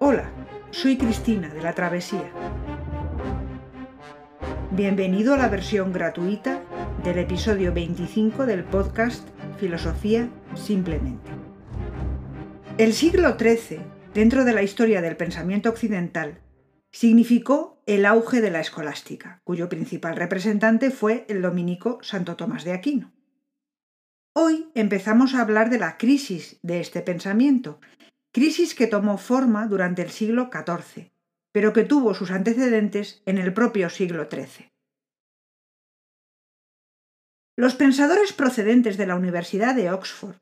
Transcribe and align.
Hola, 0.00 0.30
soy 0.70 0.96
Cristina 0.96 1.48
de 1.48 1.60
la 1.60 1.72
Travesía. 1.72 2.30
Bienvenido 4.70 5.34
a 5.34 5.36
la 5.36 5.48
versión 5.48 5.92
gratuita 5.92 6.62
del 7.02 7.18
episodio 7.18 7.74
25 7.74 8.46
del 8.46 8.62
podcast 8.62 9.26
Filosofía 9.58 10.30
Simplemente. 10.54 11.28
El 12.78 12.92
siglo 12.92 13.36
XIII, 13.36 13.80
dentro 14.14 14.44
de 14.44 14.52
la 14.52 14.62
historia 14.62 15.02
del 15.02 15.16
pensamiento 15.16 15.68
occidental, 15.68 16.42
significó 16.92 17.82
el 17.86 18.06
auge 18.06 18.40
de 18.40 18.52
la 18.52 18.60
escolástica, 18.60 19.40
cuyo 19.42 19.68
principal 19.68 20.14
representante 20.14 20.92
fue 20.92 21.26
el 21.28 21.42
dominico 21.42 21.98
Santo 22.02 22.36
Tomás 22.36 22.62
de 22.62 22.72
Aquino. 22.72 23.12
Hoy 24.32 24.70
empezamos 24.76 25.34
a 25.34 25.40
hablar 25.40 25.70
de 25.70 25.80
la 25.80 25.98
crisis 25.98 26.60
de 26.62 26.78
este 26.78 27.02
pensamiento, 27.02 27.80
crisis 28.32 28.74
que 28.74 28.86
tomó 28.86 29.18
forma 29.18 29.66
durante 29.66 30.02
el 30.02 30.10
siglo 30.10 30.50
XIV, 30.52 31.10
pero 31.52 31.72
que 31.72 31.84
tuvo 31.84 32.14
sus 32.14 32.30
antecedentes 32.30 33.22
en 33.26 33.38
el 33.38 33.52
propio 33.52 33.90
siglo 33.90 34.28
XIII. 34.30 34.70
Los 37.56 37.74
pensadores 37.74 38.32
procedentes 38.32 38.96
de 38.96 39.06
la 39.06 39.16
Universidad 39.16 39.74
de 39.74 39.90
Oxford, 39.90 40.36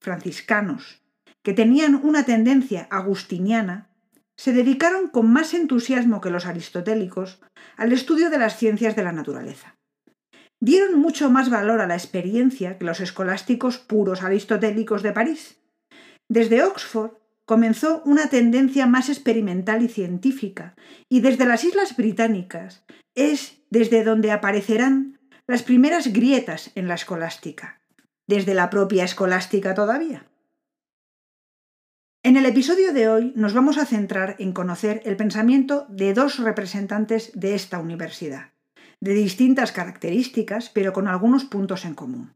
franciscanos, 0.00 1.02
que 1.42 1.52
tenían 1.52 1.94
una 1.96 2.24
tendencia 2.24 2.88
agustiniana, 2.90 3.90
se 4.36 4.52
dedicaron 4.52 5.08
con 5.08 5.30
más 5.30 5.52
entusiasmo 5.52 6.20
que 6.20 6.30
los 6.30 6.46
aristotélicos 6.46 7.40
al 7.76 7.92
estudio 7.92 8.30
de 8.30 8.38
las 8.38 8.56
ciencias 8.56 8.96
de 8.96 9.02
la 9.04 9.12
naturaleza 9.12 9.76
dieron 10.62 11.00
mucho 11.00 11.28
más 11.28 11.50
valor 11.50 11.80
a 11.80 11.88
la 11.88 11.96
experiencia 11.96 12.78
que 12.78 12.84
los 12.84 13.00
escolásticos 13.00 13.78
puros 13.78 14.22
aristotélicos 14.22 15.02
de 15.02 15.12
París. 15.12 15.58
Desde 16.28 16.62
Oxford 16.62 17.10
comenzó 17.52 18.00
una 18.06 18.30
tendencia 18.30 18.86
más 18.86 19.10
experimental 19.10 19.82
y 19.82 19.88
científica, 19.88 20.74
y 21.10 21.20
desde 21.20 21.44
las 21.44 21.64
Islas 21.64 21.94
Británicas 21.98 22.82
es 23.14 23.58
desde 23.68 24.04
donde 24.04 24.30
aparecerán 24.30 25.20
las 25.46 25.62
primeras 25.62 26.14
grietas 26.14 26.70
en 26.76 26.88
la 26.88 26.94
escolástica, 26.94 27.82
desde 28.26 28.54
la 28.54 28.70
propia 28.70 29.04
escolástica 29.04 29.74
todavía. 29.74 30.30
En 32.22 32.38
el 32.38 32.46
episodio 32.46 32.94
de 32.94 33.10
hoy 33.10 33.34
nos 33.36 33.52
vamos 33.52 33.76
a 33.76 33.84
centrar 33.84 34.36
en 34.38 34.52
conocer 34.52 35.02
el 35.04 35.18
pensamiento 35.18 35.84
de 35.90 36.14
dos 36.14 36.38
representantes 36.38 37.32
de 37.34 37.54
esta 37.54 37.80
universidad, 37.80 38.54
de 38.98 39.12
distintas 39.12 39.72
características, 39.72 40.70
pero 40.70 40.94
con 40.94 41.06
algunos 41.06 41.44
puntos 41.44 41.84
en 41.84 41.94
común. 41.94 42.32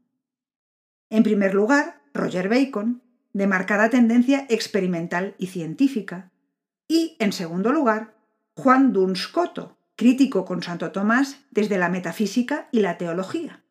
En 1.09 1.23
primer 1.23 1.55
lugar, 1.55 2.03
Roger 2.13 2.49
Bacon, 2.49 3.01
de 3.33 3.47
marcada 3.47 3.89
tendencia 3.89 4.45
experimental 4.49 5.35
y 5.37 5.47
científica, 5.47 6.31
y, 6.87 7.15
en 7.19 7.33
segundo 7.33 7.71
lugar, 7.71 8.15
Juan 8.55 8.93
Duns 8.93 9.27
Coto, 9.27 9.77
crítico 9.95 10.45
con 10.45 10.63
Santo 10.63 10.91
Tomás 10.91 11.39
desde 11.51 11.77
la 11.77 11.89
metafísica 11.89 12.69
y 12.71 12.79
la 12.79 12.97
teología. 12.97 13.63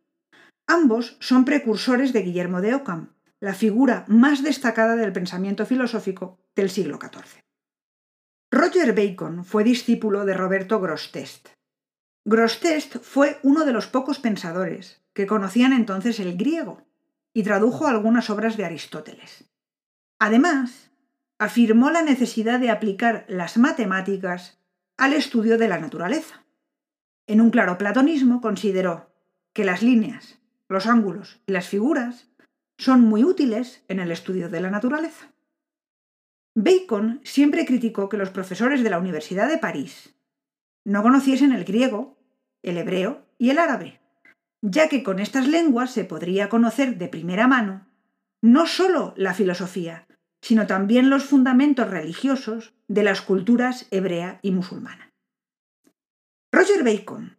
Ambos 0.66 1.16
son 1.20 1.44
precursores 1.44 2.12
de 2.12 2.22
Guillermo 2.22 2.60
de 2.60 2.74
Ockham, 2.74 3.14
la 3.40 3.54
figura 3.54 4.04
más 4.08 4.42
destacada 4.42 4.96
del 4.96 5.12
pensamiento 5.12 5.66
filosófico 5.66 6.38
del 6.54 6.70
siglo 6.70 6.98
XIV. 7.00 7.40
Roger 8.50 8.94
Bacon 8.94 9.44
fue 9.44 9.64
discípulo 9.64 10.24
de 10.24 10.34
Roberto 10.34 10.80
Grosseteste, 10.80 11.56
Grosseteste 12.28 12.98
fue 12.98 13.38
uno 13.44 13.64
de 13.64 13.72
los 13.72 13.86
pocos 13.86 14.18
pensadores 14.18 15.00
que 15.14 15.28
conocían 15.28 15.72
entonces 15.72 16.18
el 16.18 16.36
griego 16.36 16.82
y 17.36 17.42
tradujo 17.42 17.86
algunas 17.86 18.30
obras 18.30 18.56
de 18.56 18.64
Aristóteles. 18.64 19.44
Además, 20.18 20.90
afirmó 21.38 21.90
la 21.90 22.00
necesidad 22.00 22.58
de 22.58 22.70
aplicar 22.70 23.26
las 23.28 23.58
matemáticas 23.58 24.58
al 24.96 25.12
estudio 25.12 25.58
de 25.58 25.68
la 25.68 25.76
naturaleza. 25.76 26.46
En 27.26 27.42
un 27.42 27.50
claro 27.50 27.76
platonismo 27.76 28.40
consideró 28.40 29.12
que 29.52 29.66
las 29.66 29.82
líneas, 29.82 30.38
los 30.70 30.86
ángulos 30.86 31.42
y 31.46 31.52
las 31.52 31.68
figuras 31.68 32.30
son 32.78 33.02
muy 33.02 33.22
útiles 33.22 33.84
en 33.88 34.00
el 34.00 34.12
estudio 34.12 34.48
de 34.48 34.62
la 34.62 34.70
naturaleza. 34.70 35.30
Bacon 36.54 37.20
siempre 37.22 37.66
criticó 37.66 38.08
que 38.08 38.16
los 38.16 38.30
profesores 38.30 38.82
de 38.82 38.88
la 38.88 38.98
Universidad 38.98 39.46
de 39.46 39.58
París 39.58 40.14
no 40.86 41.02
conociesen 41.02 41.52
el 41.52 41.66
griego 41.66 42.16
el 42.62 42.78
hebreo 42.78 43.26
y 43.36 43.50
el 43.50 43.58
árabe, 43.58 44.00
ya 44.68 44.88
que 44.88 45.04
con 45.04 45.20
estas 45.20 45.46
lenguas 45.46 45.92
se 45.92 46.04
podría 46.04 46.48
conocer 46.48 46.98
de 46.98 47.08
primera 47.08 47.46
mano 47.46 47.86
no 48.42 48.66
sólo 48.66 49.14
la 49.16 49.32
filosofía, 49.32 50.06
sino 50.42 50.66
también 50.66 51.08
los 51.08 51.24
fundamentos 51.24 51.88
religiosos 51.88 52.74
de 52.88 53.04
las 53.04 53.22
culturas 53.22 53.86
hebrea 53.90 54.40
y 54.42 54.50
musulmana. 54.50 55.14
Roger 56.52 56.82
Bacon 56.84 57.38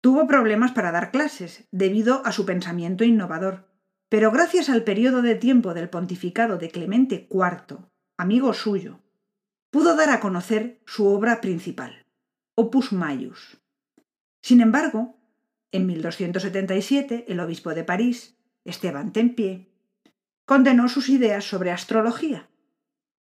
tuvo 0.00 0.26
problemas 0.26 0.72
para 0.72 0.92
dar 0.92 1.10
clases 1.10 1.66
debido 1.70 2.24
a 2.26 2.32
su 2.32 2.44
pensamiento 2.44 3.04
innovador, 3.04 3.68
pero 4.08 4.30
gracias 4.30 4.68
al 4.68 4.82
periodo 4.82 5.22
de 5.22 5.36
tiempo 5.36 5.72
del 5.72 5.88
pontificado 5.88 6.58
de 6.58 6.70
Clemente 6.70 7.28
IV, 7.30 7.78
amigo 8.18 8.52
suyo, 8.54 9.00
pudo 9.70 9.96
dar 9.96 10.10
a 10.10 10.20
conocer 10.20 10.80
su 10.84 11.06
obra 11.06 11.40
principal, 11.40 12.06
Opus 12.54 12.92
Maius, 12.92 13.58
sin 14.42 14.60
embargo, 14.60 15.16
en 15.72 15.86
1277 15.86 17.26
el 17.28 17.40
obispo 17.40 17.74
de 17.74 17.84
París, 17.84 18.36
Esteban 18.64 19.12
Tempier, 19.12 19.68
condenó 20.44 20.88
sus 20.88 21.08
ideas 21.08 21.44
sobre 21.44 21.72
astrología. 21.72 22.48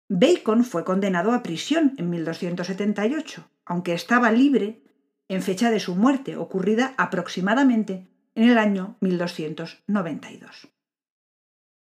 Bacon 0.08 0.64
fue 0.64 0.84
condenado 0.84 1.32
a 1.32 1.42
prisión 1.42 1.94
en 1.98 2.10
1278, 2.10 3.48
aunque 3.64 3.94
estaba 3.94 4.30
libre 4.32 4.82
en 5.28 5.42
fecha 5.42 5.70
de 5.70 5.80
su 5.80 5.94
muerte, 5.94 6.36
ocurrida 6.36 6.94
aproximadamente 6.98 8.08
en 8.34 8.50
el 8.50 8.58
año 8.58 8.96
1292. 9.00 10.68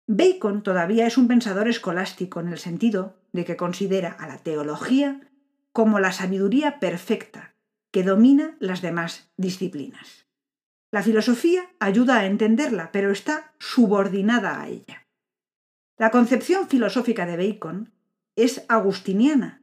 Bacon 0.05 0.63
todavía 0.63 1.07
es 1.07 1.17
un 1.17 1.27
pensador 1.27 1.67
escolástico 1.67 2.39
en 2.39 2.49
el 2.49 2.57
sentido 2.57 3.15
de 3.31 3.45
que 3.45 3.55
considera 3.55 4.11
a 4.11 4.27
la 4.27 4.37
teología 4.37 5.21
como 5.71 5.99
la 5.99 6.11
sabiduría 6.11 6.79
perfecta 6.79 7.52
que 7.93 8.01
domina 8.01 8.57
las 8.59 8.81
demás 8.81 9.29
disciplinas. 9.37 10.25
La 10.91 11.03
filosofía 11.03 11.69
ayuda 11.79 12.17
a 12.17 12.25
entenderla, 12.25 12.91
pero 12.91 13.11
está 13.11 13.53
subordinada 13.59 14.59
a 14.59 14.67
ella. 14.67 15.07
La 15.99 16.09
concepción 16.09 16.67
filosófica 16.67 17.27
de 17.27 17.37
Bacon 17.37 17.93
es 18.35 18.65
agustiniana 18.67 19.61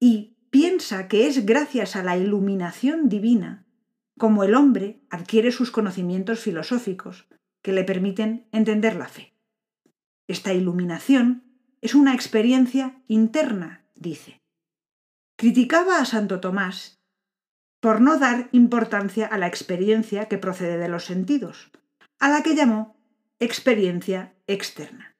y 0.00 0.36
piensa 0.50 1.06
que 1.06 1.28
es 1.28 1.46
gracias 1.46 1.94
a 1.94 2.02
la 2.02 2.16
iluminación 2.16 3.08
divina 3.08 3.66
como 4.18 4.42
el 4.42 4.56
hombre 4.56 5.00
adquiere 5.08 5.52
sus 5.52 5.70
conocimientos 5.70 6.40
filosóficos 6.40 7.28
que 7.62 7.72
le 7.72 7.84
permiten 7.84 8.48
entender 8.50 8.96
la 8.96 9.08
fe. 9.08 9.32
Esta 10.26 10.52
iluminación 10.52 11.44
es 11.80 11.94
una 11.94 12.14
experiencia 12.14 13.00
interna, 13.06 13.86
dice. 13.94 14.42
Criticaba 15.36 16.00
a 16.00 16.04
Santo 16.04 16.40
Tomás 16.40 16.99
por 17.80 18.00
no 18.00 18.18
dar 18.18 18.48
importancia 18.52 19.26
a 19.26 19.38
la 19.38 19.46
experiencia 19.46 20.26
que 20.26 20.38
procede 20.38 20.76
de 20.76 20.88
los 20.88 21.06
sentidos, 21.06 21.70
a 22.18 22.28
la 22.28 22.42
que 22.42 22.54
llamó 22.54 22.96
experiencia 23.38 24.34
externa. 24.46 25.16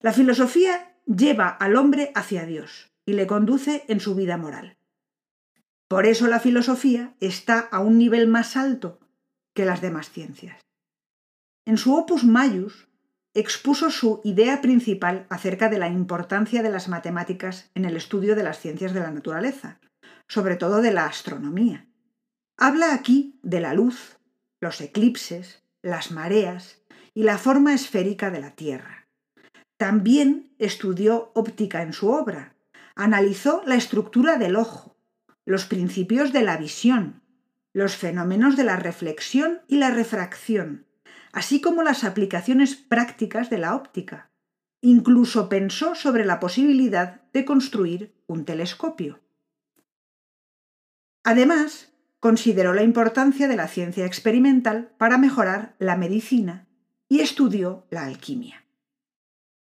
La 0.00 0.12
filosofía 0.12 0.94
lleva 1.06 1.48
al 1.48 1.76
hombre 1.76 2.12
hacia 2.14 2.44
Dios 2.44 2.92
y 3.06 3.14
le 3.14 3.26
conduce 3.26 3.84
en 3.88 4.00
su 4.00 4.14
vida 4.14 4.36
moral. 4.36 4.76
Por 5.88 6.06
eso 6.06 6.26
la 6.26 6.40
filosofía 6.40 7.14
está 7.20 7.60
a 7.60 7.80
un 7.80 7.96
nivel 7.96 8.26
más 8.26 8.56
alto 8.56 8.98
que 9.54 9.64
las 9.64 9.80
demás 9.80 10.10
ciencias. 10.10 10.60
En 11.64 11.78
su 11.78 11.96
opus 11.96 12.24
Maius 12.24 12.88
expuso 13.34 13.90
su 13.90 14.20
idea 14.24 14.60
principal 14.60 15.26
acerca 15.30 15.68
de 15.68 15.78
la 15.78 15.88
importancia 15.88 16.62
de 16.62 16.70
las 16.70 16.88
matemáticas 16.88 17.70
en 17.74 17.84
el 17.84 17.96
estudio 17.96 18.34
de 18.34 18.42
las 18.42 18.58
ciencias 18.58 18.92
de 18.94 19.00
la 19.00 19.10
naturaleza, 19.10 19.80
sobre 20.28 20.56
todo 20.56 20.82
de 20.82 20.92
la 20.92 21.06
astronomía. 21.06 21.86
Habla 22.56 22.94
aquí 22.94 23.38
de 23.42 23.60
la 23.60 23.74
luz, 23.74 24.18
los 24.60 24.80
eclipses, 24.80 25.62
las 25.82 26.10
mareas 26.10 26.82
y 27.14 27.22
la 27.22 27.38
forma 27.38 27.74
esférica 27.74 28.30
de 28.30 28.40
la 28.40 28.52
Tierra. 28.52 29.06
También 29.76 30.54
estudió 30.58 31.32
óptica 31.34 31.82
en 31.82 31.92
su 31.92 32.08
obra, 32.08 32.54
analizó 32.94 33.62
la 33.66 33.74
estructura 33.74 34.38
del 34.38 34.56
ojo, 34.56 34.96
los 35.44 35.66
principios 35.66 36.32
de 36.32 36.42
la 36.42 36.56
visión, 36.56 37.22
los 37.72 37.94
fenómenos 37.94 38.56
de 38.56 38.64
la 38.64 38.76
reflexión 38.76 39.60
y 39.68 39.76
la 39.76 39.90
refracción, 39.90 40.86
así 41.32 41.60
como 41.60 41.82
las 41.82 42.04
aplicaciones 42.04 42.74
prácticas 42.74 43.50
de 43.50 43.58
la 43.58 43.76
óptica. 43.76 44.30
Incluso 44.80 45.50
pensó 45.50 45.94
sobre 45.94 46.24
la 46.24 46.40
posibilidad 46.40 47.20
de 47.32 47.44
construir 47.44 48.14
un 48.26 48.46
telescopio. 48.46 49.20
Además, 51.26 51.92
consideró 52.20 52.72
la 52.72 52.84
importancia 52.84 53.48
de 53.48 53.56
la 53.56 53.66
ciencia 53.66 54.06
experimental 54.06 54.92
para 54.96 55.18
mejorar 55.18 55.74
la 55.80 55.96
medicina 55.96 56.68
y 57.08 57.18
estudió 57.18 57.84
la 57.90 58.04
alquimia. 58.04 58.64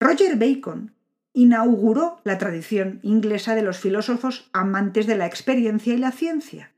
Roger 0.00 0.36
Bacon 0.38 0.94
inauguró 1.34 2.22
la 2.24 2.38
tradición 2.38 3.00
inglesa 3.02 3.54
de 3.54 3.60
los 3.60 3.76
filósofos 3.76 4.48
amantes 4.54 5.06
de 5.06 5.14
la 5.14 5.26
experiencia 5.26 5.92
y 5.92 5.98
la 5.98 6.10
ciencia. 6.10 6.72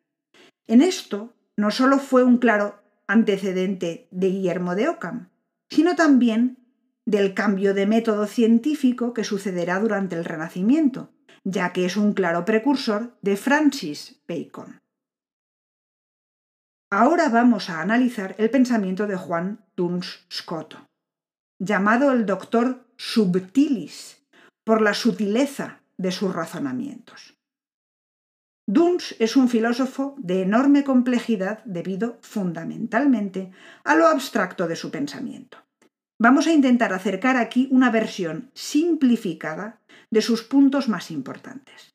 En 0.67 0.83
esto 0.83 1.37
no 1.57 1.71
solo 1.71 2.01
fue 2.01 2.25
un 2.25 2.39
claro 2.39 2.83
antecedente 3.07 4.09
de 4.11 4.29
Guillermo 4.29 4.75
de 4.75 4.89
Ockham, 4.89 5.29
sino 5.71 5.95
también 5.95 6.59
del 7.07 7.33
cambio 7.33 7.75
de 7.75 7.87
método 7.87 8.27
científico 8.27 9.15
que 9.15 9.23
sucederá 9.23 9.79
durante 9.79 10.17
el 10.17 10.25
Renacimiento, 10.25 11.14
ya 11.45 11.73
que 11.73 11.85
es 11.85 11.97
un 11.97 12.15
claro 12.15 12.45
precursor 12.45 13.17
de 13.23 13.37
Francis 13.37 14.21
Bacon. 14.27 14.81
Ahora 16.91 17.29
vamos 17.29 17.71
a 17.71 17.81
analizar 17.81 18.35
el 18.39 18.51
pensamiento 18.51 19.07
de 19.07 19.17
Juan 19.17 19.65
Duns 19.77 20.27
Scotto, 20.33 20.87
llamado 21.59 22.13
el 22.13 22.25
doctor 22.25 22.87
subtilis 22.97 24.25
por 24.65 24.81
la 24.81 24.95
sutileza 24.95 25.81
de 25.99 26.13
sus 26.13 26.35
razonamientos. 26.35 27.35
Duns 28.67 29.15
es 29.19 29.37
un 29.37 29.49
filósofo 29.49 30.15
de 30.19 30.41
enorme 30.41 30.85
complejidad 30.85 31.63
debido 31.65 32.19
fundamentalmente 32.23 33.51
a 33.85 33.95
lo 33.95 34.07
abstracto 34.07 34.67
de 34.67 34.77
su 34.77 34.91
pensamiento. 34.91 35.59
Vamos 36.19 36.47
a 36.47 36.53
intentar 36.53 36.95
acercar 36.95 37.37
aquí 37.37 37.69
una 37.71 37.91
versión 37.91 38.51
simplificada 38.55 39.81
de 40.11 40.23
sus 40.23 40.43
puntos 40.43 40.89
más 40.89 41.11
importantes. 41.11 41.95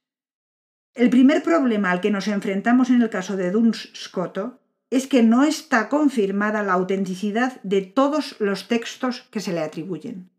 El 0.93 1.09
primer 1.09 1.43
problema 1.43 1.91
al 1.91 2.01
que 2.01 2.11
nos 2.11 2.27
enfrentamos 2.27 2.89
en 2.89 3.01
el 3.01 3.09
caso 3.09 3.37
de 3.37 3.51
Duns 3.51 3.91
Scotto 3.95 4.59
es 4.89 5.07
que 5.07 5.23
no 5.23 5.43
está 5.43 5.87
confirmada 5.87 6.63
la 6.63 6.73
autenticidad 6.73 7.61
de 7.61 7.81
todos 7.81 8.35
los 8.39 8.67
textos 8.67 9.21
que 9.31 9.39
se 9.39 9.53
le 9.53 9.61
atribuyen. 9.61 10.29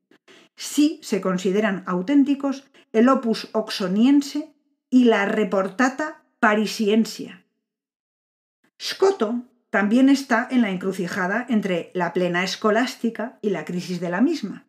Sí 0.56 0.98
se 1.02 1.20
consideran 1.20 1.84
auténticos 1.86 2.64
el 2.92 3.08
opus 3.08 3.48
oxoniense 3.52 4.52
y 4.90 5.04
la 5.04 5.24
reportata 5.24 6.24
parisiensia. 6.40 7.44
Scotto 8.80 9.44
también 9.70 10.08
está 10.08 10.48
en 10.50 10.62
la 10.62 10.70
encrucijada 10.70 11.46
entre 11.48 11.92
la 11.94 12.12
plena 12.12 12.42
escolástica 12.42 13.38
y 13.40 13.50
la 13.50 13.64
crisis 13.64 14.00
de 14.00 14.10
la 14.10 14.20
misma. 14.20 14.66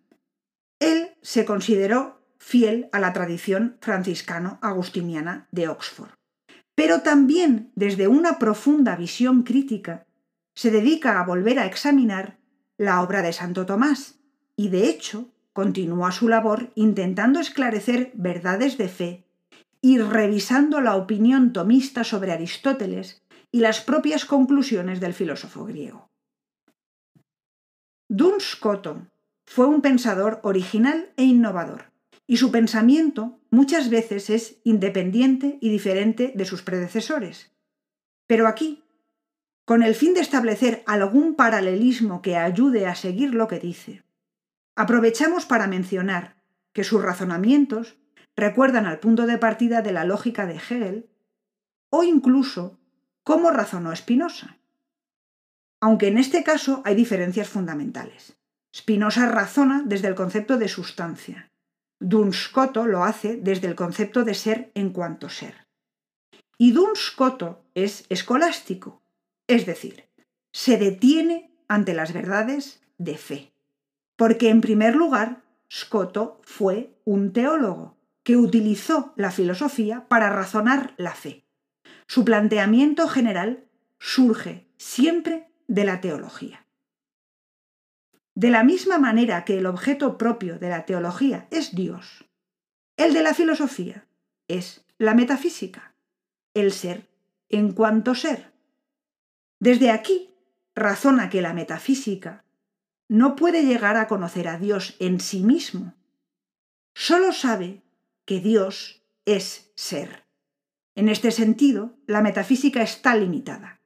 Él 0.80 1.10
se 1.22 1.44
consideró 1.46 2.21
fiel 2.42 2.90
a 2.92 3.00
la 3.00 3.14
tradición 3.14 3.78
franciscano-agustiniana 3.80 5.48
de 5.52 5.68
Oxford 5.70 6.12
pero 6.82 7.02
también 7.02 7.72
desde 7.76 8.08
una 8.08 8.40
profunda 8.40 8.96
visión 8.96 9.44
crítica 9.44 10.08
se 10.56 10.72
dedica 10.72 11.20
a 11.20 11.26
volver 11.26 11.60
a 11.60 11.68
examinar 11.68 12.40
la 12.76 13.04
obra 13.04 13.22
de 13.22 13.34
Santo 13.34 13.68
Tomás 13.68 14.20
y 14.56 14.70
de 14.70 14.90
hecho 14.90 15.30
continúa 15.54 16.12
su 16.12 16.28
labor 16.28 16.72
intentando 16.74 17.40
esclarecer 17.40 18.12
verdades 18.16 18.80
de 18.80 18.90
fe 18.90 19.26
y 19.80 20.00
revisando 20.00 20.82
la 20.82 20.96
opinión 20.96 21.54
tomista 21.54 22.04
sobre 22.04 22.32
Aristóteles 22.32 23.22
y 23.52 23.60
las 23.60 23.82
propias 23.82 24.26
conclusiones 24.26 25.00
del 25.00 25.14
filósofo 25.14 25.66
griego. 25.66 26.10
Duns 28.10 28.44
Scoto 28.44 29.08
fue 29.46 29.68
un 29.68 29.82
pensador 29.82 30.40
original 30.42 31.12
e 31.16 31.26
innovador 31.26 31.91
y 32.28 32.38
su 32.38 32.52
pensamiento 32.52 33.40
muchas 33.50 33.90
veces 33.90 34.30
es 34.30 34.62
independiente 34.64 35.58
y 35.62 35.70
diferente 35.70 36.32
de 36.36 36.46
sus 36.46 36.62
predecesores. 36.62 37.52
Pero 38.28 38.48
aquí, 38.48 38.84
con 39.66 39.84
el 39.84 39.96
fin 39.96 40.14
de 40.14 40.22
establecer 40.22 40.84
algún 40.86 41.36
paralelismo 41.36 42.22
que 42.22 42.38
ayude 42.38 42.88
a 42.88 42.96
seguir 42.96 43.34
lo 43.34 43.48
que 43.48 43.60
dice, 43.60 44.04
aprovechamos 44.76 45.46
para 45.46 45.68
mencionar 45.68 46.42
que 46.74 46.84
sus 46.84 47.02
razonamientos 47.02 47.98
recuerdan 48.36 48.86
al 48.86 49.00
punto 49.00 49.26
de 49.28 49.38
partida 49.38 49.82
de 49.82 49.92
la 49.92 50.06
lógica 50.06 50.46
de 50.46 50.56
Hegel 50.56 51.10
o 51.90 52.04
incluso 52.04 52.80
cómo 53.24 53.52
razonó 53.52 53.96
Spinoza. 53.96 54.58
Aunque 55.82 56.08
en 56.08 56.18
este 56.18 56.44
caso 56.44 56.82
hay 56.86 56.96
diferencias 56.96 57.50
fundamentales. 57.50 58.38
Spinoza 58.74 59.28
razona 59.28 59.84
desde 59.86 60.08
el 60.08 60.16
concepto 60.16 60.58
de 60.58 60.70
sustancia, 60.70 61.51
Duns 62.04 62.36
Scoto 62.36 62.88
lo 62.88 63.04
hace 63.04 63.38
desde 63.38 63.68
el 63.68 63.76
concepto 63.76 64.24
de 64.24 64.34
ser 64.34 64.72
en 64.74 64.90
cuanto 64.90 65.30
ser. 65.30 65.68
Y 66.58 66.72
Duns 66.72 67.00
Scoto 67.00 67.64
es 67.76 68.06
escolástico, 68.10 69.04
es 69.48 69.68
decir, 69.68 70.10
se 70.52 70.78
detiene 70.78 71.52
ante 71.68 71.94
las 71.94 72.12
verdades 72.12 72.82
de 72.98 73.18
fe. 73.18 73.54
Porque 74.16 74.50
en 74.50 74.62
primer 74.62 74.96
lugar, 74.96 75.44
Scoto 75.72 76.42
fue 76.44 76.98
un 77.06 77.34
teólogo 77.34 77.98
que 78.24 78.36
utilizó 78.36 79.14
la 79.16 79.30
filosofía 79.30 80.08
para 80.08 80.32
razonar 80.32 80.96
la 80.98 81.14
fe. 81.14 81.46
Su 82.08 82.26
planteamiento 82.26 83.08
general 83.08 83.64
surge 84.00 84.68
siempre 84.78 85.52
de 85.68 85.86
la 85.86 86.02
teología. 86.02 86.66
De 88.36 88.50
la 88.50 88.64
misma 88.64 88.98
manera 88.98 89.44
que 89.44 89.58
el 89.58 89.66
objeto 89.66 90.18
propio 90.18 90.58
de 90.58 90.70
la 90.70 90.86
teología 90.86 91.48
es 91.52 91.76
Dios, 91.76 92.26
el 92.98 93.14
de 93.14 93.24
la 93.24 93.34
filosofía 93.34 94.08
es 94.48 94.86
la 94.98 95.14
metafísica, 95.14 95.96
el 96.54 96.72
ser 96.72 97.10
en 97.50 97.74
cuanto 97.74 98.16
ser. 98.16 98.52
Desde 99.60 99.92
aquí 99.92 100.30
razona 100.76 101.30
que 101.30 101.42
la 101.42 101.54
metafísica 101.54 102.46
no 103.10 103.36
puede 103.36 103.64
llegar 103.64 103.98
a 103.98 104.08
conocer 104.08 104.48
a 104.48 104.58
Dios 104.58 104.96
en 105.00 105.20
sí 105.20 105.44
mismo, 105.44 105.96
solo 106.94 107.34
sabe 107.34 107.82
que 108.26 108.40
Dios 108.40 109.04
es 109.26 109.72
ser. 109.76 110.24
En 110.96 111.10
este 111.10 111.32
sentido, 111.32 111.98
la 112.08 112.22
metafísica 112.22 112.82
está 112.82 113.16
limitada. 113.16 113.82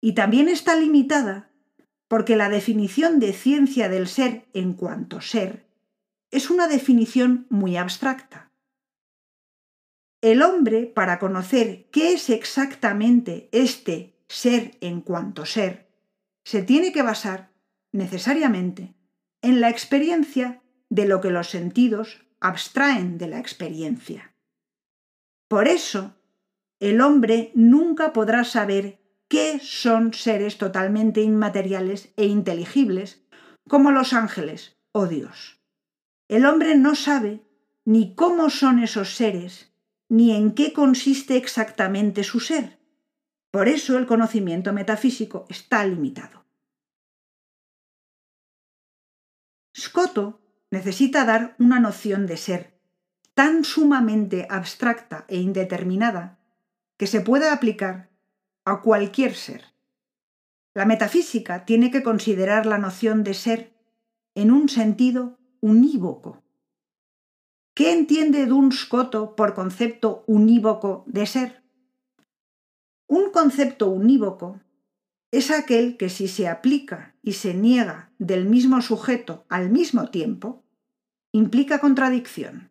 Y 0.00 0.12
también 0.12 0.48
está 0.48 0.76
limitada 0.76 1.50
porque 2.14 2.36
la 2.36 2.48
definición 2.48 3.18
de 3.18 3.32
ciencia 3.32 3.88
del 3.88 4.06
ser 4.06 4.46
en 4.52 4.74
cuanto 4.74 5.20
ser 5.20 5.66
es 6.30 6.48
una 6.48 6.68
definición 6.68 7.44
muy 7.50 7.76
abstracta. 7.76 8.52
El 10.20 10.40
hombre, 10.42 10.86
para 10.86 11.18
conocer 11.18 11.88
qué 11.90 12.12
es 12.12 12.30
exactamente 12.30 13.48
este 13.50 14.14
ser 14.28 14.78
en 14.80 15.00
cuanto 15.00 15.44
ser, 15.44 15.88
se 16.44 16.62
tiene 16.62 16.92
que 16.92 17.02
basar 17.02 17.50
necesariamente 17.90 18.94
en 19.42 19.60
la 19.60 19.68
experiencia 19.68 20.62
de 20.90 21.06
lo 21.06 21.20
que 21.20 21.30
los 21.30 21.48
sentidos 21.48 22.24
abstraen 22.38 23.18
de 23.18 23.26
la 23.26 23.40
experiencia. 23.40 24.36
Por 25.48 25.66
eso, 25.66 26.14
el 26.78 27.00
hombre 27.00 27.50
nunca 27.56 28.12
podrá 28.12 28.44
saber 28.44 29.00
qué 29.34 29.58
son 29.58 30.14
seres 30.14 30.58
totalmente 30.58 31.20
inmateriales 31.20 32.12
e 32.16 32.26
inteligibles, 32.26 33.26
como 33.68 33.90
los 33.90 34.12
ángeles 34.12 34.78
o 34.92 35.08
Dios. 35.08 35.60
El 36.28 36.46
hombre 36.46 36.76
no 36.76 36.94
sabe 36.94 37.42
ni 37.84 38.14
cómo 38.14 38.48
son 38.48 38.78
esos 38.78 39.16
seres, 39.16 39.72
ni 40.08 40.36
en 40.36 40.52
qué 40.52 40.72
consiste 40.72 41.36
exactamente 41.36 42.22
su 42.22 42.38
ser. 42.38 42.78
Por 43.50 43.66
eso 43.66 43.98
el 43.98 44.06
conocimiento 44.06 44.72
metafísico 44.72 45.46
está 45.48 45.84
limitado. 45.84 46.46
Scotto 49.76 50.42
necesita 50.70 51.24
dar 51.24 51.56
una 51.58 51.80
noción 51.80 52.28
de 52.28 52.36
ser 52.36 52.80
tan 53.34 53.64
sumamente 53.64 54.46
abstracta 54.48 55.24
e 55.26 55.38
indeterminada 55.38 56.38
que 56.96 57.08
se 57.08 57.20
pueda 57.20 57.52
aplicar 57.52 58.13
a 58.64 58.80
cualquier 58.82 59.34
ser. 59.34 59.74
La 60.74 60.84
metafísica 60.84 61.64
tiene 61.64 61.90
que 61.90 62.02
considerar 62.02 62.66
la 62.66 62.78
noción 62.78 63.22
de 63.22 63.34
ser 63.34 63.74
en 64.34 64.50
un 64.50 64.68
sentido 64.68 65.38
unívoco. 65.60 66.42
¿Qué 67.74 67.92
entiende 67.92 68.46
Duns 68.46 68.80
Scoto 68.80 69.34
por 69.36 69.54
concepto 69.54 70.24
unívoco 70.26 71.04
de 71.06 71.26
ser? 71.26 71.62
Un 73.06 73.30
concepto 73.30 73.88
unívoco 73.88 74.60
es 75.30 75.50
aquel 75.50 75.96
que 75.96 76.08
si 76.08 76.28
se 76.28 76.48
aplica 76.48 77.16
y 77.22 77.32
se 77.32 77.54
niega 77.54 78.12
del 78.18 78.46
mismo 78.46 78.80
sujeto 78.80 79.44
al 79.48 79.70
mismo 79.70 80.10
tiempo, 80.10 80.64
implica 81.32 81.80
contradicción. 81.80 82.70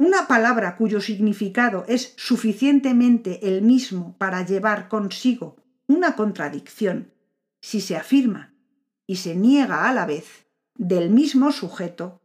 Una 0.00 0.26
palabra 0.26 0.76
cuyo 0.76 1.02
significado 1.02 1.84
es 1.86 2.14
suficientemente 2.16 3.46
el 3.46 3.60
mismo 3.60 4.16
para 4.16 4.46
llevar 4.46 4.88
consigo 4.88 5.56
una 5.88 6.16
contradicción, 6.16 7.12
si 7.60 7.82
se 7.82 7.98
afirma 7.98 8.54
y 9.06 9.16
se 9.16 9.36
niega 9.36 9.90
a 9.90 9.92
la 9.92 10.06
vez 10.06 10.46
del 10.74 11.10
mismo 11.10 11.52
sujeto, 11.52 12.22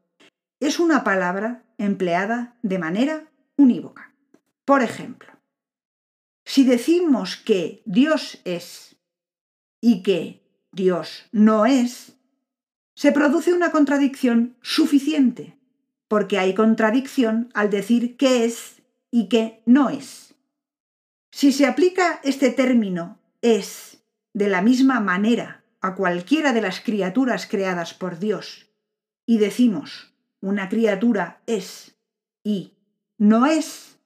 es 0.61 0.79
una 0.79 1.03
palabra 1.03 1.65
empleada 1.77 2.57
de 2.61 2.79
manera 2.79 3.29
unívoca. 3.57 4.15
Por 4.63 4.81
ejemplo, 4.81 5.33
si 6.45 6.63
decimos 6.63 7.35
que 7.35 7.83
Dios 7.83 8.39
es 8.45 8.95
y 9.81 10.01
que 10.01 10.47
Dios 10.71 11.25
no 11.33 11.65
es, 11.65 12.15
se 12.95 13.11
produce 13.11 13.53
una 13.53 13.73
contradicción 13.73 14.55
suficiente 14.61 15.57
porque 16.07 16.39
hay 16.39 16.53
contradicción 16.53 17.49
al 17.53 17.69
decir 17.69 18.17
qué 18.17 18.45
es 18.45 18.81
y 19.11 19.27
qué 19.27 19.61
no 19.65 19.89
es. 19.89 20.35
Si 21.31 21.51
se 21.51 21.65
aplica 21.65 22.19
este 22.23 22.49
término 22.49 23.17
es 23.41 24.03
de 24.33 24.47
la 24.47 24.61
misma 24.61 24.99
manera 24.99 25.63
a 25.81 25.95
cualquiera 25.95 26.53
de 26.53 26.61
las 26.61 26.79
criaturas 26.81 27.47
creadas 27.47 27.93
por 27.93 28.19
Dios 28.19 28.67
y 29.25 29.37
decimos 29.37 30.13
una 30.41 30.69
criatura 30.69 31.41
es 31.45 31.95
y 32.43 32.73
no 33.17 33.45
es, 33.45 33.97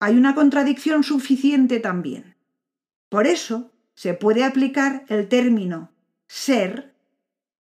hay 0.00 0.16
una 0.16 0.34
contradicción 0.34 1.04
suficiente 1.04 1.80
también. 1.80 2.36
Por 3.08 3.26
eso 3.26 3.70
se 3.94 4.14
puede 4.14 4.44
aplicar 4.44 5.04
el 5.08 5.28
término 5.28 5.90
ser 6.26 6.94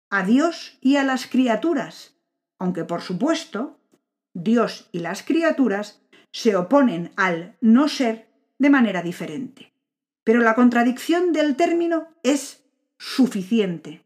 a 0.09 0.23
Dios 0.23 0.77
y 0.81 0.95
a 0.95 1.03
las 1.03 1.27
criaturas, 1.27 2.15
aunque 2.59 2.83
por 2.83 3.01
supuesto 3.01 3.79
Dios 4.33 4.89
y 4.91 4.99
las 4.99 5.23
criaturas 5.23 6.01
se 6.31 6.55
oponen 6.55 7.11
al 7.15 7.57
no 7.61 7.87
ser 7.87 8.29
de 8.59 8.69
manera 8.69 9.01
diferente. 9.01 9.73
Pero 10.23 10.41
la 10.41 10.53
contradicción 10.53 11.31
del 11.31 11.55
término 11.55 12.09
es 12.21 12.63
suficiente. 12.97 14.03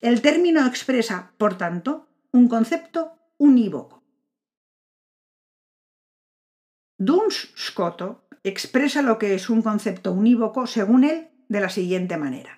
El 0.00 0.22
término 0.22 0.64
expresa, 0.66 1.32
por 1.38 1.58
tanto, 1.58 2.06
un 2.30 2.46
concepto 2.46 3.18
unívoco. 3.38 4.04
Duns 6.98 7.52
Scoto 7.56 8.28
expresa 8.44 9.02
lo 9.02 9.18
que 9.18 9.34
es 9.34 9.50
un 9.50 9.62
concepto 9.62 10.12
unívoco, 10.12 10.66
según 10.66 11.04
él, 11.04 11.28
de 11.48 11.60
la 11.60 11.70
siguiente 11.70 12.16
manera. 12.16 12.57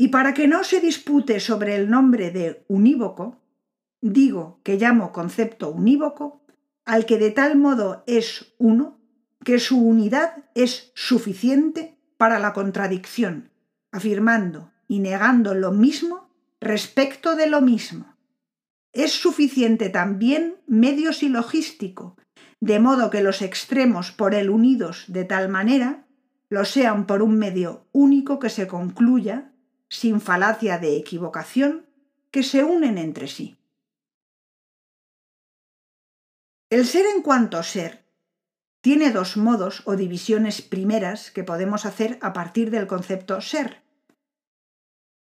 Y 0.00 0.08
para 0.08 0.32
que 0.32 0.48
no 0.48 0.64
se 0.64 0.80
dispute 0.80 1.40
sobre 1.40 1.76
el 1.76 1.90
nombre 1.90 2.30
de 2.30 2.64
unívoco, 2.68 3.36
digo 4.00 4.58
que 4.62 4.78
llamo 4.78 5.12
concepto 5.12 5.68
unívoco 5.68 6.42
al 6.86 7.04
que 7.04 7.18
de 7.18 7.30
tal 7.30 7.58
modo 7.58 8.02
es 8.06 8.54
uno 8.56 8.98
que 9.44 9.58
su 9.58 9.78
unidad 9.78 10.46
es 10.54 10.90
suficiente 10.94 11.98
para 12.16 12.38
la 12.38 12.54
contradicción, 12.54 13.50
afirmando 13.92 14.72
y 14.88 15.00
negando 15.00 15.52
lo 15.52 15.70
mismo 15.70 16.30
respecto 16.62 17.36
de 17.36 17.48
lo 17.48 17.60
mismo. 17.60 18.16
Es 18.94 19.12
suficiente 19.12 19.90
también 19.90 20.62
medio 20.66 21.12
silogístico, 21.12 22.16
de 22.58 22.80
modo 22.80 23.10
que 23.10 23.22
los 23.22 23.42
extremos 23.42 24.12
por 24.12 24.34
él 24.34 24.48
unidos 24.48 25.04
de 25.08 25.26
tal 25.26 25.50
manera 25.50 26.06
lo 26.48 26.64
sean 26.64 27.06
por 27.06 27.20
un 27.20 27.36
medio 27.36 27.86
único 27.92 28.38
que 28.38 28.48
se 28.48 28.66
concluya 28.66 29.49
sin 29.90 30.22
falacia 30.22 30.78
de 30.78 30.96
equivocación, 30.96 31.86
que 32.30 32.42
se 32.42 32.64
unen 32.64 32.96
entre 32.96 33.28
sí. 33.28 33.58
El 36.70 36.86
ser 36.86 37.04
en 37.04 37.20
cuanto 37.20 37.62
ser 37.62 38.04
tiene 38.80 39.10
dos 39.10 39.36
modos 39.36 39.82
o 39.84 39.96
divisiones 39.96 40.62
primeras 40.62 41.30
que 41.30 41.44
podemos 41.44 41.84
hacer 41.84 42.18
a 42.22 42.32
partir 42.32 42.70
del 42.70 42.86
concepto 42.86 43.40
ser. 43.40 43.82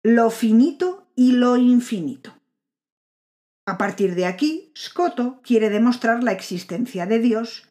Lo 0.03 0.31
finito 0.31 1.07
y 1.15 1.33
lo 1.33 1.57
infinito. 1.57 2.37
A 3.65 3.79
partir 3.79 4.15
de 4.15 4.27
aquí, 4.27 4.73
Scotto 4.77 5.41
quiere 5.43 5.71
demostrar 5.71 6.23
la 6.23 6.33
existencia 6.33 7.07
de 7.07 7.21
Dios, 7.21 7.69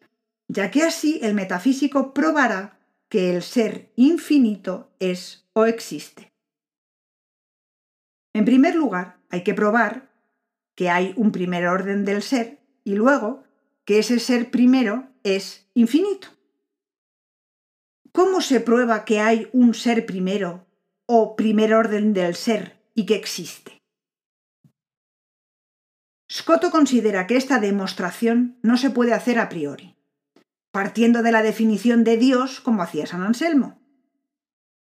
ya 0.47 0.71
que 0.71 0.83
así 0.83 1.19
el 1.21 1.33
metafísico 1.33 2.13
probará 2.13 2.79
que 3.09 3.35
el 3.35 3.43
ser 3.43 3.91
infinito 3.95 4.91
es 4.99 5.45
o 5.53 5.65
existe. 5.65 6.34
En 8.35 8.43
primer 8.43 8.75
lugar, 8.75 9.21
hay 9.29 9.45
que 9.45 9.53
probar 9.53 10.11
que 10.75 10.89
hay 10.89 11.13
un 11.15 11.31
primer 11.31 11.67
orden 11.67 12.03
del 12.03 12.21
ser 12.21 12.59
y 12.83 12.95
luego 12.95 13.45
que 13.85 13.97
ese 13.99 14.19
ser 14.19 14.51
primero 14.51 15.07
es 15.23 15.69
infinito. 15.73 16.27
¿Cómo 18.11 18.41
se 18.41 18.59
prueba 18.59 19.05
que 19.05 19.21
hay 19.21 19.47
un 19.53 19.73
ser 19.73 20.05
primero 20.05 20.67
o 21.05 21.37
primer 21.37 21.73
orden 21.73 22.11
del 22.11 22.35
ser 22.35 22.77
y 22.93 23.05
que 23.05 23.15
existe? 23.15 23.81
Scotto 26.29 26.71
considera 26.71 27.27
que 27.27 27.37
esta 27.37 27.59
demostración 27.59 28.59
no 28.61 28.75
se 28.75 28.89
puede 28.89 29.13
hacer 29.13 29.39
a 29.39 29.47
priori, 29.47 29.95
partiendo 30.71 31.23
de 31.23 31.31
la 31.31 31.41
definición 31.41 32.03
de 32.03 32.17
Dios 32.17 32.59
como 32.59 32.83
hacía 32.83 33.05
San 33.05 33.23
Anselmo. 33.23 33.79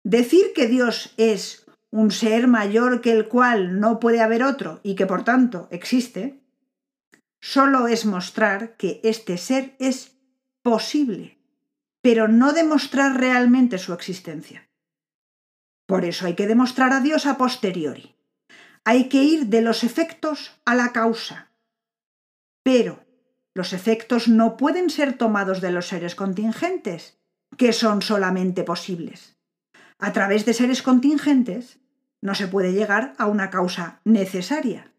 Decir 0.03 0.53
que 0.55 0.65
Dios 0.65 1.13
es 1.17 1.66
un 1.91 2.11
ser 2.11 2.47
mayor 2.47 3.01
que 3.01 3.11
el 3.11 3.27
cual 3.27 3.79
no 3.79 3.99
puede 3.99 4.21
haber 4.21 4.43
otro 4.43 4.79
y 4.83 4.95
que 4.95 5.05
por 5.05 5.23
tanto 5.23 5.67
existe, 5.71 6.41
solo 7.39 7.87
es 7.87 8.05
mostrar 8.05 8.75
que 8.77 8.99
este 9.03 9.37
ser 9.37 9.75
es 9.79 10.17
posible, 10.61 11.39
pero 12.01 12.27
no 12.27 12.53
demostrar 12.53 13.17
realmente 13.17 13.77
su 13.77 13.93
existencia. 13.93 14.69
Por 15.85 16.03
eso 16.03 16.25
hay 16.25 16.35
que 16.35 16.47
demostrar 16.47 16.91
a 16.91 16.99
Dios 16.99 17.25
a 17.25 17.37
posteriori. 17.37 18.15
Hay 18.83 19.07
que 19.07 19.23
ir 19.23 19.47
de 19.47 19.61
los 19.61 19.83
efectos 19.83 20.59
a 20.65 20.75
la 20.75 20.91
causa. 20.91 21.51
Pero 22.63 23.05
los 23.53 23.71
efectos 23.71 24.27
no 24.27 24.57
pueden 24.57 24.89
ser 24.89 25.17
tomados 25.17 25.61
de 25.61 25.71
los 25.71 25.87
seres 25.87 26.15
contingentes, 26.15 27.17
que 27.57 27.71
son 27.71 28.01
solamente 28.01 28.63
posibles 28.63 29.36
a 29.99 30.13
través 30.13 30.45
de 30.45 30.53
seres 30.53 30.81
contingentes, 30.81 31.79
no 32.21 32.35
se 32.35 32.47
puede 32.47 32.73
llegar 32.73 33.13
a 33.17 33.27
una 33.27 33.49
causa 33.49 34.01
necesaria. 34.03 34.91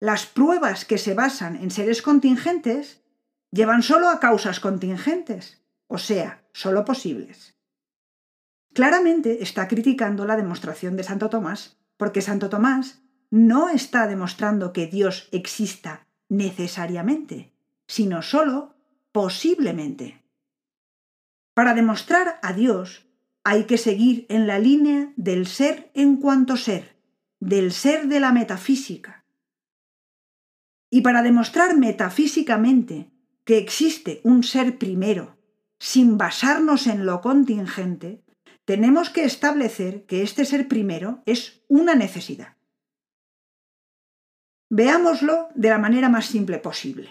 Las 0.00 0.26
pruebas 0.26 0.84
que 0.84 0.98
se 0.98 1.14
basan 1.14 1.56
en 1.56 1.70
seres 1.70 2.02
contingentes 2.02 3.02
llevan 3.50 3.82
solo 3.82 4.08
a 4.08 4.18
causas 4.18 4.60
contingentes, 4.60 5.62
o 5.86 5.98
sea, 5.98 6.44
solo 6.52 6.84
posibles. 6.84 7.56
Claramente 8.72 9.42
está 9.42 9.68
criticando 9.68 10.24
la 10.24 10.36
demostración 10.36 10.96
de 10.96 11.04
Santo 11.04 11.28
Tomás, 11.28 11.78
porque 11.96 12.22
Santo 12.22 12.48
Tomás 12.48 13.02
no 13.30 13.68
está 13.68 14.06
demostrando 14.06 14.72
que 14.72 14.86
Dios 14.86 15.28
exista 15.30 16.06
necesariamente, 16.28 17.52
sino 17.86 18.22
solo 18.22 18.74
posiblemente. 19.12 20.22
Para 21.54 21.74
demostrar 21.74 22.38
a 22.42 22.54
Dios 22.54 23.06
hay 23.44 23.64
que 23.64 23.78
seguir 23.78 24.26
en 24.28 24.46
la 24.46 24.58
línea 24.58 25.12
del 25.16 25.46
ser 25.46 25.90
en 25.94 26.16
cuanto 26.16 26.56
ser, 26.56 26.96
del 27.40 27.72
ser 27.72 28.06
de 28.06 28.20
la 28.20 28.32
metafísica. 28.32 29.24
Y 30.90 31.00
para 31.00 31.22
demostrar 31.22 31.76
metafísicamente 31.76 33.10
que 33.44 33.58
existe 33.58 34.20
un 34.24 34.42
ser 34.42 34.78
primero, 34.78 35.38
sin 35.78 36.16
basarnos 36.18 36.86
en 36.86 37.06
lo 37.06 37.20
contingente, 37.20 38.22
tenemos 38.64 39.10
que 39.10 39.24
establecer 39.24 40.06
que 40.06 40.22
este 40.22 40.44
ser 40.44 40.68
primero 40.68 41.22
es 41.26 41.64
una 41.68 41.94
necesidad. 41.94 42.56
Veámoslo 44.70 45.48
de 45.54 45.68
la 45.68 45.78
manera 45.78 46.08
más 46.08 46.26
simple 46.26 46.58
posible. 46.58 47.10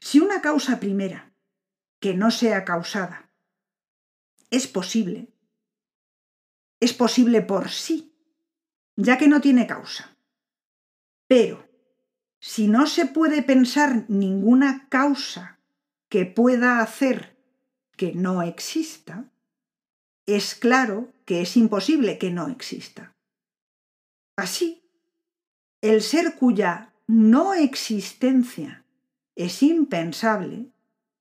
Si 0.00 0.18
una 0.18 0.40
causa 0.40 0.80
primera, 0.80 1.34
que 2.00 2.14
no 2.14 2.30
sea 2.30 2.64
causada, 2.64 3.29
es 4.50 4.66
posible. 4.66 5.28
Es 6.80 6.92
posible 6.92 7.42
por 7.42 7.70
sí, 7.70 8.12
ya 8.96 9.18
que 9.18 9.28
no 9.28 9.40
tiene 9.40 9.66
causa. 9.66 10.16
Pero, 11.26 11.68
si 12.40 12.68
no 12.68 12.86
se 12.86 13.06
puede 13.06 13.42
pensar 13.42 14.06
ninguna 14.08 14.88
causa 14.88 15.58
que 16.08 16.26
pueda 16.26 16.80
hacer 16.80 17.36
que 17.96 18.14
no 18.14 18.42
exista, 18.42 19.30
es 20.26 20.54
claro 20.54 21.12
que 21.24 21.42
es 21.42 21.56
imposible 21.56 22.18
que 22.18 22.30
no 22.30 22.48
exista. 22.48 23.14
Así, 24.36 24.82
el 25.82 26.02
ser 26.02 26.34
cuya 26.36 26.94
no 27.06 27.54
existencia 27.54 28.84
es 29.36 29.62
impensable 29.62 30.70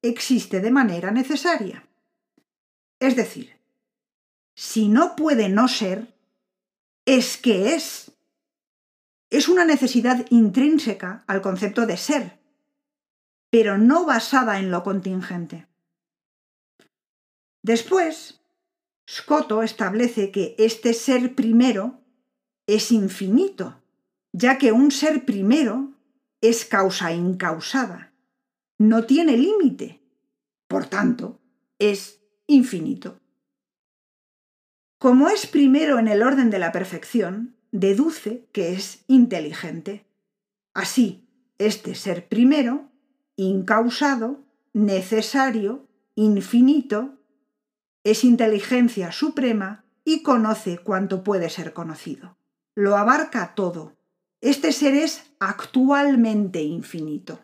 existe 0.01 0.61
de 0.61 0.71
manera 0.71 1.11
necesaria. 1.11 1.88
Es 2.99 3.15
decir, 3.15 3.57
si 4.55 4.89
no 4.89 5.15
puede 5.15 5.49
no 5.49 5.67
ser, 5.67 6.13
es 7.05 7.37
que 7.37 7.75
es. 7.75 8.11
Es 9.29 9.47
una 9.47 9.63
necesidad 9.63 10.25
intrínseca 10.31 11.23
al 11.27 11.41
concepto 11.41 11.85
de 11.85 11.97
ser, 11.97 12.39
pero 13.49 13.77
no 13.77 14.05
basada 14.05 14.59
en 14.59 14.71
lo 14.71 14.83
contingente. 14.83 15.67
Después, 17.61 18.41
Scotto 19.09 19.63
establece 19.63 20.31
que 20.31 20.55
este 20.57 20.93
ser 20.93 21.35
primero 21.35 22.01
es 22.67 22.91
infinito, 22.91 23.81
ya 24.31 24.57
que 24.57 24.71
un 24.71 24.91
ser 24.91 25.25
primero 25.25 25.93
es 26.41 26.65
causa 26.65 27.11
incausada, 27.13 28.13
no 28.77 29.05
tiene 29.05 29.37
límite, 29.37 30.01
por 30.67 30.85
tanto, 30.85 31.39
es 31.79 32.18
infinito. 32.49 33.19
Como 34.97 35.29
es 35.29 35.47
primero 35.47 35.99
en 35.99 36.09
el 36.09 36.23
orden 36.23 36.49
de 36.49 36.59
la 36.59 36.71
perfección, 36.73 37.55
deduce 37.71 38.45
que 38.51 38.73
es 38.73 39.05
inteligente, 39.07 40.05
Así, 40.73 41.27
este 41.57 41.95
ser 41.95 42.27
primero, 42.27 42.89
incausado, 43.35 44.39
necesario, 44.73 45.87
infinito, 46.15 47.17
es 48.03 48.23
inteligencia 48.23 49.11
suprema 49.11 49.83
y 50.05 50.23
conoce 50.23 50.77
cuanto 50.77 51.23
puede 51.23 51.49
ser 51.49 51.73
conocido. 51.73 52.37
Lo 52.75 52.95
abarca 52.95 53.55
todo. 53.55 53.97
Este 54.41 54.71
ser 54.71 54.93
es 54.95 55.31
actualmente 55.39 56.61
infinito. 56.61 57.43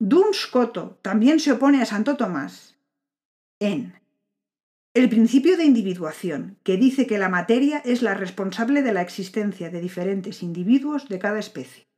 Duns 0.00 0.36
Scoto 0.36 0.98
también 1.00 1.38
se 1.38 1.52
opone 1.52 1.80
a 1.80 1.86
Santo 1.86 2.16
Tomás 2.16 2.71
en 3.62 3.94
el 4.94 5.08
principio 5.08 5.56
de 5.56 5.64
individuación, 5.64 6.58
que 6.64 6.76
dice 6.76 7.06
que 7.06 7.16
la 7.16 7.30
materia 7.30 7.78
es 7.78 8.02
la 8.02 8.12
responsable 8.12 8.82
de 8.82 8.92
la 8.92 9.00
existencia 9.00 9.70
de 9.70 9.80
diferentes 9.80 10.42
individuos 10.42 11.08
de 11.08 11.18
cada 11.18 11.38
especie. 11.38 11.88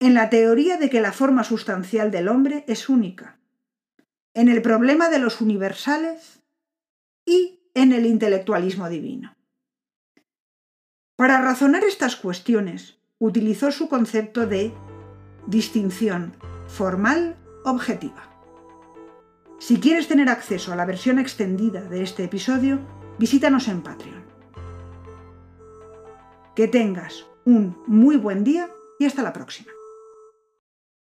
En 0.00 0.14
la 0.14 0.30
teoría 0.30 0.76
de 0.76 0.90
que 0.90 1.00
la 1.00 1.12
forma 1.12 1.44
sustancial 1.44 2.10
del 2.10 2.28
hombre 2.28 2.64
es 2.66 2.88
única. 2.88 3.38
En 4.34 4.48
el 4.48 4.62
problema 4.62 5.10
de 5.10 5.20
los 5.20 5.40
universales 5.40 6.42
y 7.24 7.60
en 7.74 7.92
el 7.92 8.06
intelectualismo 8.06 8.88
divino. 8.88 9.36
Para 11.16 11.40
razonar 11.40 11.84
estas 11.84 12.16
cuestiones, 12.16 12.98
utilizó 13.18 13.70
su 13.70 13.88
concepto 13.88 14.46
de 14.46 14.72
distinción 15.46 16.34
formal 16.66 17.36
objetiva. 17.64 18.37
Si 19.58 19.80
quieres 19.80 20.06
tener 20.06 20.28
acceso 20.28 20.72
a 20.72 20.76
la 20.76 20.86
versión 20.86 21.18
extendida 21.18 21.82
de 21.82 22.02
este 22.02 22.24
episodio, 22.24 22.78
visítanos 23.18 23.66
en 23.66 23.82
Patreon. 23.82 24.24
Que 26.54 26.68
tengas 26.68 27.26
un 27.44 27.76
muy 27.86 28.16
buen 28.16 28.44
día 28.44 28.70
y 29.00 29.04
hasta 29.04 29.22
la 29.22 29.32
próxima. 29.32 29.72